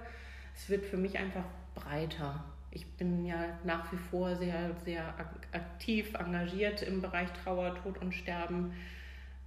Es 0.54 0.70
wird 0.70 0.84
für 0.84 0.96
mich 0.96 1.18
einfach 1.18 1.44
breiter. 1.74 2.44
Ich 2.70 2.86
bin 2.96 3.24
ja 3.24 3.58
nach 3.64 3.90
wie 3.92 3.96
vor 3.96 4.36
sehr, 4.36 4.70
sehr 4.84 5.14
aktiv 5.52 6.14
engagiert 6.14 6.82
im 6.82 7.00
Bereich 7.00 7.32
Trauer, 7.32 7.74
Tod 7.82 7.98
und 7.98 8.12
Sterben, 8.12 8.74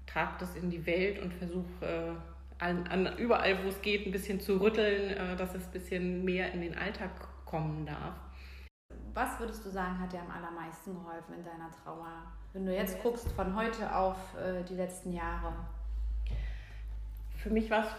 trage 0.08 0.34
das 0.39 0.56
in 0.56 0.70
die 0.70 0.86
Welt 0.86 1.22
und 1.22 1.34
versuche 1.34 2.18
äh, 2.60 3.22
überall, 3.22 3.63
wo 3.63 3.70
es 3.70 3.82
geht, 3.82 4.06
ein 4.06 4.12
bisschen 4.12 4.39
zu 4.39 4.60
rütteln, 4.60 5.12
äh, 5.12 5.36
dass 5.36 5.56
es 5.56 5.66
ein 5.66 5.72
bisschen 5.72 6.25
mehr 6.25 6.51
in 6.54 6.62
den 6.62 6.75
Alltag 6.78 7.12
kommen 7.46 7.86
darf. 7.86 8.16
Was 9.19 9.38
würdest 9.38 9.65
du 9.65 9.69
sagen, 9.69 9.99
hat 9.99 10.13
dir 10.13 10.21
am 10.21 10.31
allermeisten 10.31 10.93
geholfen 10.93 11.33
in 11.38 11.43
deiner 11.43 11.69
Trauer? 11.83 12.23
Wenn 12.53 12.65
du 12.65 12.73
jetzt 12.73 13.03
guckst 13.03 13.29
von 13.33 13.53
heute 13.53 13.93
auf 13.93 14.15
äh, 14.38 14.63
die 14.63 14.75
letzten 14.75 15.11
Jahre. 15.11 15.53
Für 17.35 17.49
mich 17.49 17.69
war 17.69 17.83
es 17.83 17.89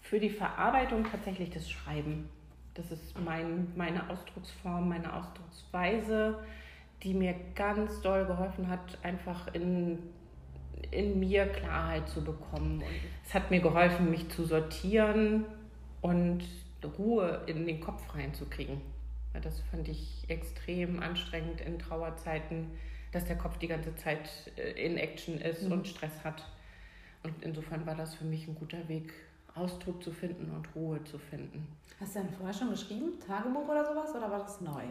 für 0.00 0.20
die 0.20 0.30
Verarbeitung 0.30 1.04
tatsächlich 1.10 1.50
das 1.50 1.68
Schreiben. 1.68 2.30
Das 2.74 2.92
ist 2.92 3.18
mein, 3.18 3.72
meine 3.74 4.08
Ausdrucksform, 4.10 4.88
meine 4.90 5.12
Ausdrucksweise, 5.12 6.38
die 7.02 7.14
mir 7.14 7.34
ganz 7.56 8.00
doll 8.00 8.24
geholfen 8.26 8.68
hat, 8.68 8.96
einfach 9.02 9.52
in, 9.52 9.98
in 10.92 11.18
mir 11.18 11.48
Klarheit 11.48 12.08
zu 12.08 12.22
bekommen. 12.22 12.74
Und 12.74 12.84
es 13.26 13.34
hat 13.34 13.50
mir 13.50 13.60
geholfen, 13.60 14.08
mich 14.08 14.28
zu 14.28 14.44
sortieren 14.44 15.46
und 16.00 16.44
Ruhe 16.96 17.42
in 17.46 17.66
den 17.66 17.80
Kopf 17.80 18.14
reinzukriegen. 18.14 18.80
Das 19.42 19.60
fand 19.70 19.88
ich 19.88 20.24
extrem 20.28 21.00
anstrengend 21.00 21.60
in 21.60 21.78
Trauerzeiten, 21.78 22.70
dass 23.12 23.24
der 23.24 23.38
Kopf 23.38 23.58
die 23.58 23.68
ganze 23.68 23.94
Zeit 23.96 24.28
äh, 24.56 24.72
in 24.72 24.96
Action 24.96 25.38
ist 25.38 25.62
mhm. 25.62 25.72
und 25.72 25.88
Stress 25.88 26.24
hat. 26.24 26.44
Und 27.22 27.34
insofern 27.42 27.86
war 27.86 27.94
das 27.94 28.14
für 28.14 28.24
mich 28.24 28.48
ein 28.48 28.54
guter 28.54 28.88
Weg, 28.88 29.12
Ausdruck 29.54 30.02
zu 30.02 30.12
finden 30.12 30.50
und 30.50 30.74
Ruhe 30.74 31.02
zu 31.04 31.18
finden. 31.18 31.66
Hast 31.98 32.14
du 32.14 32.20
denn 32.20 32.30
vorher 32.30 32.54
schon 32.54 32.70
geschrieben? 32.70 33.12
Tagebuch 33.26 33.68
oder 33.68 33.84
sowas? 33.84 34.14
Oder 34.14 34.30
war 34.30 34.38
das 34.38 34.60
neu? 34.60 34.84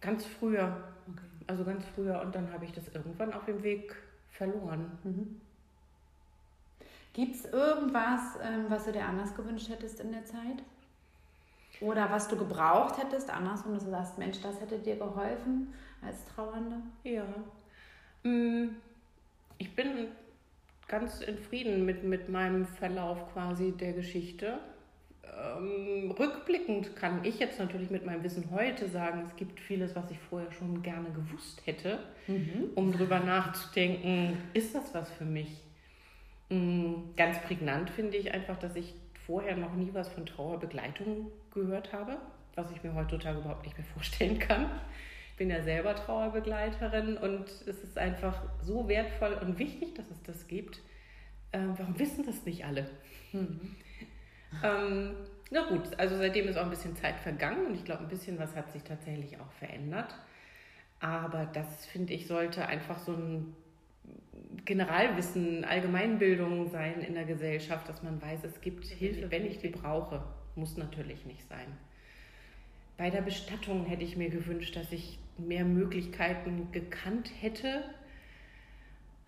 Ganz 0.00 0.24
früher. 0.26 0.76
Okay. 1.08 1.22
Also 1.46 1.64
ganz 1.64 1.84
früher. 1.94 2.20
Und 2.20 2.34
dann 2.34 2.52
habe 2.52 2.64
ich 2.64 2.72
das 2.72 2.88
irgendwann 2.88 3.32
auf 3.32 3.44
dem 3.46 3.62
Weg 3.62 3.94
verloren. 4.28 4.98
Mhm. 5.04 5.40
Gibt 7.12 7.34
es 7.34 7.44
irgendwas, 7.46 8.20
ähm, 8.42 8.66
was 8.68 8.84
du 8.84 8.92
dir 8.92 9.04
anders 9.04 9.34
gewünscht 9.34 9.68
hättest 9.68 10.00
in 10.00 10.12
der 10.12 10.24
Zeit? 10.24 10.62
Oder 11.80 12.10
was 12.10 12.28
du 12.28 12.36
gebraucht 12.36 12.98
hättest, 12.98 13.30
andersrum, 13.30 13.74
dass 13.74 13.84
du 13.84 13.90
sagst, 13.90 14.18
Mensch, 14.18 14.40
das 14.42 14.60
hätte 14.60 14.78
dir 14.78 14.96
geholfen 14.96 15.72
als 16.02 16.26
Trauernde? 16.26 16.76
Ja. 17.04 17.24
Mm, 18.22 18.76
ich 19.56 19.74
bin 19.74 20.08
ganz 20.88 21.20
in 21.22 21.38
Frieden 21.38 21.86
mit, 21.86 22.04
mit 22.04 22.28
meinem 22.28 22.66
Verlauf 22.66 23.32
quasi 23.32 23.72
der 23.72 23.94
Geschichte. 23.94 24.58
Ähm, 25.24 26.10
rückblickend 26.10 26.96
kann 26.96 27.24
ich 27.24 27.38
jetzt 27.38 27.58
natürlich 27.58 27.90
mit 27.90 28.04
meinem 28.04 28.22
Wissen 28.24 28.50
heute 28.50 28.88
sagen, 28.88 29.22
es 29.24 29.36
gibt 29.36 29.58
vieles, 29.60 29.94
was 29.96 30.10
ich 30.10 30.18
vorher 30.18 30.50
schon 30.52 30.82
gerne 30.82 31.10
gewusst 31.10 31.62
hätte, 31.64 32.00
mhm. 32.26 32.70
um 32.74 32.92
drüber 32.92 33.20
nachzudenken, 33.20 34.36
ist 34.52 34.74
das 34.74 34.92
was 34.92 35.10
für 35.10 35.24
mich? 35.24 35.62
Mm, 36.50 37.14
ganz 37.16 37.40
prägnant 37.42 37.88
finde 37.88 38.16
ich 38.16 38.34
einfach, 38.34 38.58
dass 38.58 38.76
ich 38.76 38.94
vorher 39.30 39.56
noch 39.56 39.74
nie 39.74 39.90
was 39.92 40.08
von 40.08 40.26
Trauerbegleitung 40.26 41.30
gehört 41.52 41.92
habe, 41.92 42.18
was 42.56 42.68
ich 42.72 42.82
mir 42.82 42.92
heutzutage 42.94 43.38
überhaupt 43.38 43.64
nicht 43.64 43.78
mehr 43.78 43.86
vorstellen 43.94 44.40
kann. 44.40 44.68
Ich 45.30 45.36
bin 45.36 45.50
ja 45.50 45.62
selber 45.62 45.94
Trauerbegleiterin 45.94 47.16
und 47.16 47.44
es 47.48 47.84
ist 47.84 47.96
einfach 47.96 48.42
so 48.60 48.88
wertvoll 48.88 49.38
und 49.40 49.56
wichtig, 49.60 49.94
dass 49.94 50.10
es 50.10 50.20
das 50.24 50.48
gibt. 50.48 50.80
Ähm, 51.52 51.74
warum 51.78 51.96
wissen 51.98 52.26
das 52.26 52.44
nicht 52.44 52.64
alle? 52.64 52.90
Mhm. 53.32 53.76
Ähm, 54.64 55.14
na 55.52 55.68
gut, 55.68 55.96
also 55.96 56.16
seitdem 56.16 56.48
ist 56.48 56.56
auch 56.56 56.64
ein 56.64 56.70
bisschen 56.70 56.96
Zeit 56.96 57.20
vergangen 57.20 57.68
und 57.68 57.74
ich 57.76 57.84
glaube, 57.84 58.02
ein 58.02 58.08
bisschen 58.08 58.36
was 58.40 58.56
hat 58.56 58.72
sich 58.72 58.82
tatsächlich 58.82 59.38
auch 59.38 59.52
verändert. 59.52 60.12
Aber 60.98 61.46
das, 61.46 61.86
finde 61.86 62.14
ich, 62.14 62.26
sollte 62.26 62.66
einfach 62.66 62.98
so 62.98 63.12
ein 63.12 63.54
Generalwissen, 64.64 65.64
Allgemeinbildung 65.64 66.68
sein 66.70 67.00
in 67.00 67.14
der 67.14 67.24
Gesellschaft, 67.24 67.88
dass 67.88 68.02
man 68.02 68.20
weiß, 68.20 68.44
es 68.44 68.60
gibt 68.60 68.84
Hilfe, 68.84 69.30
wenn 69.30 69.46
ich 69.46 69.58
die 69.58 69.68
brauche. 69.68 70.22
Muss 70.56 70.76
natürlich 70.76 71.24
nicht 71.24 71.48
sein. 71.48 71.66
Bei 72.96 73.08
der 73.08 73.22
Bestattung 73.22 73.86
hätte 73.86 74.04
ich 74.04 74.16
mir 74.16 74.28
gewünscht, 74.28 74.76
dass 74.76 74.92
ich 74.92 75.18
mehr 75.38 75.64
Möglichkeiten 75.64 76.70
gekannt 76.70 77.30
hätte. 77.40 77.82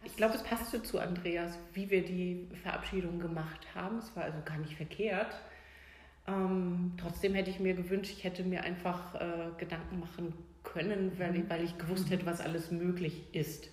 Ich 0.05 0.17
glaube, 0.17 0.35
es 0.35 0.43
passte 0.43 0.83
zu 0.83 0.99
Andreas, 0.99 1.59
wie 1.73 1.89
wir 1.89 2.05
die 2.05 2.49
Verabschiedung 2.62 3.19
gemacht 3.19 3.67
haben. 3.75 3.99
Es 3.99 4.15
war 4.15 4.25
also 4.25 4.39
gar 4.45 4.59
nicht 4.59 4.75
verkehrt. 4.75 5.35
Ähm, 6.27 6.93
trotzdem 6.99 7.35
hätte 7.35 7.51
ich 7.51 7.61
mir 7.61 7.75
gewünscht, 7.75 8.12
ich 8.17 8.25
hätte 8.25 8.45
mir 8.45 8.62
einfach 8.62 9.15
äh, 9.15 9.51
Gedanken 9.59 10.01
machen 10.01 10.35
können, 10.62 11.19
weil, 11.19 11.33
mhm. 11.33 11.51
weil 11.51 11.65
ich 11.65 11.79
gewusst 11.79 12.11
hätte, 12.11 12.27
was 12.27 12.41
alles 12.41 12.71
möglich 12.71 13.25
ist. 13.33 13.71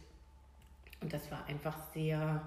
Und 1.01 1.13
das 1.13 1.29
war 1.31 1.45
einfach 1.45 1.77
sehr, 1.93 2.41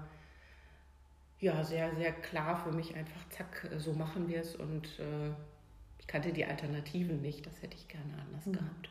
ja, 1.39 1.63
sehr, 1.63 1.95
sehr 1.95 2.11
klar 2.11 2.55
für 2.63 2.71
mich. 2.71 2.95
Einfach, 2.95 3.29
zack, 3.29 3.69
so 3.77 3.93
machen 3.93 4.27
wir 4.27 4.41
es. 4.41 4.55
Und 4.55 4.99
äh, 4.99 5.31
ich 5.99 6.07
kannte 6.07 6.31
die 6.31 6.45
Alternativen 6.45 7.21
nicht. 7.21 7.45
Das 7.45 7.61
hätte 7.61 7.75
ich 7.75 7.87
gerne 7.87 8.13
anders 8.25 8.45
mhm. 8.45 8.53
gehabt. 8.53 8.89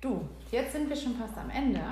Du, 0.00 0.28
jetzt 0.50 0.72
sind 0.72 0.88
wir 0.88 0.96
schon 0.96 1.16
fast 1.16 1.36
am 1.36 1.50
Ende. 1.50 1.82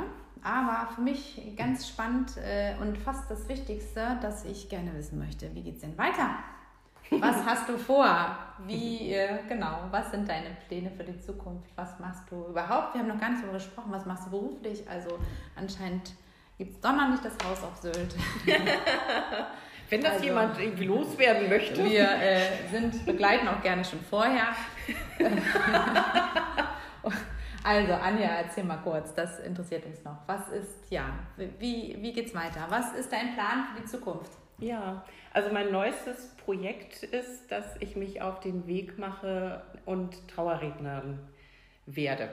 Aber 0.43 0.89
für 0.95 1.01
mich 1.01 1.41
ganz 1.57 1.89
spannend 1.89 2.37
äh, 2.37 2.75
und 2.81 2.97
fast 2.97 3.31
das 3.31 3.49
Wichtigste, 3.49 4.19
dass 4.23 4.45
ich 4.45 4.69
gerne 4.69 4.95
wissen 4.95 5.19
möchte, 5.19 5.53
wie 5.55 5.63
geht 5.63 5.75
es 5.75 5.81
denn 5.81 5.99
weiter? 5.99 6.39
Was 7.11 7.45
hast 7.45 7.69
du 7.69 7.79
vor? 7.79 8.37
Wie, 8.67 9.13
äh, 9.13 9.39
genau, 9.49 9.85
was 9.91 10.11
sind 10.11 10.29
deine 10.29 10.57
Pläne 10.67 10.91
für 10.91 11.05
die 11.05 11.19
Zukunft? 11.19 11.71
Was 11.77 11.99
machst 11.99 12.25
du 12.31 12.47
überhaupt? 12.49 12.95
Wir 12.95 13.01
haben 13.01 13.09
noch 13.09 13.19
gar 13.19 13.31
nicht 13.31 13.43
darüber 13.43 13.59
gesprochen, 13.59 13.91
was 13.91 14.05
machst 14.05 14.27
du 14.27 14.31
beruflich? 14.31 14.83
Also 14.89 15.19
anscheinend 15.57 16.13
gibt 16.59 16.75
es 16.75 16.81
doch 16.81 16.93
noch 16.93 17.09
nicht 17.09 17.25
das 17.25 17.35
Haus 17.45 17.63
auf 17.63 17.77
Sylt. 17.77 18.15
Wenn 19.91 20.03
das 20.03 20.15
also, 20.15 20.25
jemand 20.25 20.59
irgendwie 20.61 20.85
loswerden 20.85 21.49
möchte. 21.49 21.83
Wir 21.83 22.11
äh, 22.11 22.41
sind, 22.71 23.07
begleiten 23.07 23.49
auch 23.49 23.63
gerne 23.63 23.85
schon 23.85 24.01
vorher. 24.01 24.49
Also 27.69 27.93
Anja, 27.93 28.29
erzähl 28.29 28.65
mal 28.65 28.79
kurz, 28.79 29.13
das 29.13 29.41
interessiert 29.41 29.85
uns 29.85 30.03
noch. 30.03 30.17
Was 30.27 30.49
ist, 30.49 30.91
ja, 30.91 31.05
wie, 31.37 31.99
wie 32.01 32.13
geht's 32.15 32.35
weiter? 32.35 32.65
Was 32.71 32.95
ist 32.95 33.13
dein 33.13 33.35
Plan 33.35 33.67
für 33.67 33.83
die 33.83 33.87
Zukunft? 33.87 34.33
Ja, 34.59 35.05
also 35.33 35.53
mein 35.53 35.71
neuestes 35.71 36.35
Projekt 36.45 37.05
ist, 37.05 37.51
dass 37.51 37.77
ich 37.81 37.97
mich 37.97 38.21
auf 38.23 38.41
den 38.41 38.67
Weg 38.67 38.99
mache 38.99 39.63
und 39.85 40.27
Trauerrednerin 40.29 41.19
werde. 41.87 42.31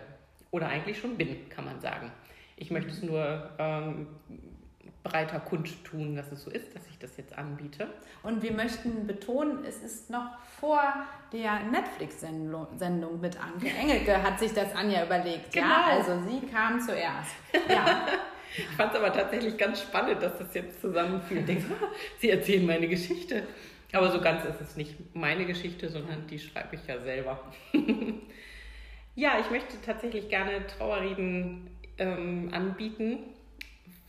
Oder 0.52 0.68
eigentlich 0.70 1.00
schon 1.00 1.18
bin, 1.18 1.50
kann 1.50 1.66
man 1.66 1.80
sagen. 1.82 2.12
Ich 2.58 2.72
möchte 2.72 2.90
es 2.90 3.04
nur 3.04 3.50
ähm, 3.60 4.08
breiter 5.04 5.40
kundtun, 5.40 6.16
dass 6.16 6.32
es 6.32 6.44
so 6.44 6.50
ist, 6.50 6.76
dass 6.76 6.88
ich 6.90 6.98
das 6.98 7.16
jetzt 7.18 7.38
anbiete. 7.38 7.88
Und 8.24 8.42
wir 8.42 8.54
möchten 8.54 9.06
betonen, 9.06 9.64
es 9.66 9.84
ist 9.84 10.10
noch 10.10 10.40
vor 10.60 10.82
der 11.32 11.60
Netflix-Sendung 11.64 13.22
mit 13.22 13.40
Anke 13.40 13.70
Engelke, 13.80 14.22
hat 14.22 14.40
sich 14.40 14.54
das 14.54 14.74
Anja 14.74 15.06
überlegt. 15.06 15.54
Genau. 15.54 15.68
Ja, 15.68 15.86
also 15.92 16.20
sie 16.28 16.48
kam 16.48 16.80
zuerst. 16.80 17.36
Ja. 17.70 18.08
ich 18.58 18.76
fand 18.78 18.94
es 18.94 19.00
aber 19.00 19.14
tatsächlich 19.14 19.58
ganz 19.58 19.82
spannend, 19.82 20.22
dass 20.22 20.38
das 20.38 20.54
jetzt 20.54 20.82
zusammenfühlt. 20.82 21.48
Denkst, 21.48 21.66
sie 22.20 22.30
erzählen 22.30 22.66
meine 22.66 22.88
Geschichte. 22.88 23.44
Aber 23.92 24.12
so 24.12 24.20
ganz 24.20 24.44
ist 24.46 24.62
es 24.62 24.76
nicht 24.76 25.16
meine 25.16 25.46
Geschichte, 25.46 25.90
sondern 25.90 26.28
die 26.28 26.40
schreibe 26.40 26.76
ich 26.76 26.86
ja 26.88 27.00
selber. 27.00 27.40
ja, 29.16 29.40
ich 29.40 29.50
möchte 29.52 29.80
tatsächlich 29.86 30.28
gerne 30.30 30.66
Trauerreden 30.68 31.70
ähm, 31.98 32.50
anbieten 32.52 33.20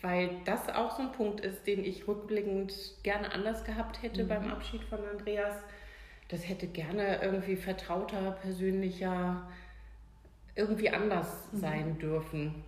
weil 0.02 0.30
das 0.44 0.68
auch 0.68 0.96
so 0.96 1.02
ein 1.02 1.12
Punkt 1.12 1.40
ist, 1.40 1.66
den 1.66 1.84
ich 1.84 2.06
rückblickend 2.06 2.72
gerne 3.02 3.32
anders 3.32 3.64
gehabt 3.64 4.02
hätte 4.02 4.24
mhm. 4.24 4.28
beim 4.28 4.50
Abschied 4.50 4.82
von 4.84 5.00
Andreas. 5.04 5.54
Das 6.28 6.48
hätte 6.48 6.66
gerne 6.66 7.22
irgendwie 7.22 7.56
vertrauter, 7.56 8.32
persönlicher, 8.42 9.48
irgendwie 10.54 10.90
anders 10.90 11.48
mhm. 11.52 11.58
sein 11.58 11.98
dürfen. 11.98 12.64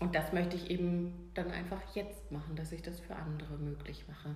Und 0.00 0.14
das 0.14 0.32
möchte 0.32 0.56
ich 0.56 0.70
eben 0.70 1.30
dann 1.34 1.50
einfach 1.50 1.80
jetzt 1.94 2.32
machen, 2.32 2.56
dass 2.56 2.72
ich 2.72 2.82
das 2.82 2.98
für 3.00 3.14
andere 3.14 3.56
möglich 3.58 4.04
mache. 4.08 4.34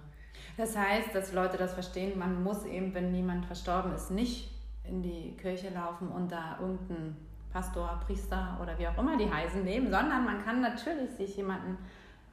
Das 0.56 0.76
heißt, 0.76 1.14
dass 1.14 1.32
Leute 1.32 1.56
das 1.56 1.72
verstehen, 1.72 2.18
man 2.18 2.42
muss 2.42 2.64
eben, 2.64 2.94
wenn 2.94 3.10
niemand 3.10 3.46
verstorben 3.46 3.92
ist, 3.94 4.10
nicht 4.10 4.50
in 4.84 5.02
die 5.02 5.34
Kirche 5.38 5.70
laufen 5.70 6.08
und 6.08 6.30
da 6.30 6.58
irgendein 6.60 7.16
Pastor, 7.52 8.00
Priester 8.04 8.58
oder 8.60 8.78
wie 8.78 8.86
auch 8.86 8.98
immer 8.98 9.16
die 9.16 9.32
heißen 9.32 9.64
nehmen, 9.64 9.90
sondern 9.90 10.24
man 10.24 10.44
kann 10.44 10.60
natürlich 10.60 11.10
sich 11.12 11.36
jemanden 11.36 11.78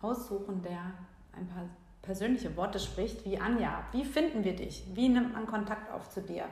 aussuchen, 0.02 0.62
der 0.62 0.94
ein 1.34 1.48
paar 1.48 1.64
persönliche 2.02 2.56
Worte 2.58 2.80
spricht, 2.80 3.24
wie 3.26 3.40
Anja. 3.40 3.84
Wie 3.92 4.04
finden 4.04 4.44
wir 4.44 4.56
dich? 4.56 4.84
Wie 4.94 5.08
nimmt 5.08 5.34
man 5.34 5.46
Kontakt 5.46 5.92
auf 5.92 6.10
zu 6.10 6.22
dir? 6.22 6.46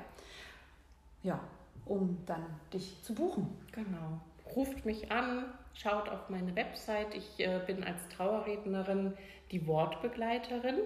Ja, 1.23 1.39
um 1.85 2.17
dann 2.25 2.45
dich 2.71 3.01
zu 3.03 3.13
buchen. 3.15 3.49
Genau. 3.71 4.21
Ruft 4.55 4.85
mich 4.85 5.11
an, 5.11 5.45
schaut 5.73 6.09
auf 6.09 6.29
meine 6.29 6.55
Website. 6.55 7.15
Ich 7.15 7.39
äh, 7.39 7.61
bin 7.65 7.83
als 7.83 8.07
Trauerrednerin 8.09 9.13
die 9.51 9.65
Wortbegleiterin. 9.67 10.79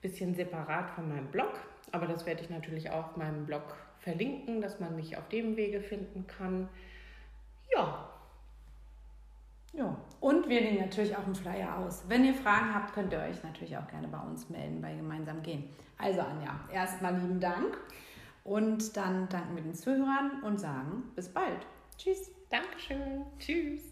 Bisschen 0.00 0.34
separat 0.34 0.90
von 0.90 1.08
meinem 1.08 1.28
Blog, 1.28 1.52
aber 1.92 2.06
das 2.06 2.26
werde 2.26 2.42
ich 2.42 2.50
natürlich 2.50 2.90
auch 2.90 3.10
auf 3.10 3.16
meinem 3.16 3.46
Blog 3.46 3.76
verlinken, 4.00 4.60
dass 4.60 4.80
man 4.80 4.96
mich 4.96 5.16
auf 5.16 5.28
dem 5.28 5.56
Wege 5.56 5.80
finden 5.80 6.26
kann. 6.26 6.68
Ja. 7.74 8.08
Ja, 9.74 9.96
und 10.20 10.48
wir 10.48 10.60
legen 10.60 10.80
natürlich 10.80 11.16
auch 11.16 11.24
einen 11.24 11.34
Flyer 11.34 11.78
aus. 11.78 12.04
Wenn 12.08 12.24
ihr 12.24 12.34
Fragen 12.34 12.74
habt, 12.74 12.92
könnt 12.92 13.12
ihr 13.12 13.20
euch 13.20 13.42
natürlich 13.42 13.76
auch 13.76 13.86
gerne 13.86 14.08
bei 14.08 14.18
uns 14.18 14.50
melden, 14.50 14.82
bei 14.82 14.94
Gemeinsam 14.94 15.42
gehen. 15.42 15.70
Also 15.96 16.20
Anja, 16.20 16.60
erstmal 16.70 17.14
lieben 17.14 17.40
Dank 17.40 17.78
und 18.44 18.96
dann 18.96 19.28
danken 19.28 19.56
wir 19.56 19.62
den 19.62 19.74
Zuhörern 19.74 20.42
und 20.42 20.60
sagen 20.60 21.04
bis 21.14 21.28
bald. 21.28 21.66
Tschüss. 21.96 22.41
Dankeschön. 22.52 23.24
Tschüss. 23.38 23.91